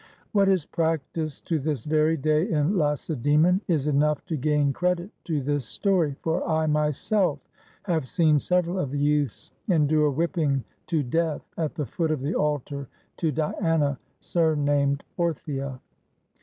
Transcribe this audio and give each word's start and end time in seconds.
What 0.31 0.49
is 0.49 0.65
practiced 0.65 1.45
to 1.49 1.59
this 1.59 1.85
very 1.85 2.17
day 2.17 2.49
in 2.49 2.75
Lacedaemon 2.75 3.61
is 3.67 3.85
enough 3.85 4.25
to 4.25 4.35
gain 4.35 4.73
credit 4.73 5.11
to 5.25 5.41
this 5.43 5.63
story, 5.63 6.15
for 6.23 6.43
I 6.49 6.65
myself 6.65 7.47
have 7.83 8.09
seen 8.09 8.39
several 8.39 8.79
of 8.79 8.89
the 8.89 8.97
youths 8.97 9.51
endure 9.67 10.09
whipping 10.09 10.63
to 10.87 11.03
death 11.03 11.43
at 11.55 11.75
the 11.75 11.85
foot 11.85 12.09
of 12.09 12.21
the 12.21 12.33
altar 12.33 12.87
to 13.17 13.31
Diana 13.31 13.99
sur 14.21 14.55
named 14.55 15.03
Orthia. 15.19 15.79